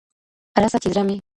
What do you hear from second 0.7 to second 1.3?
چي زړه مي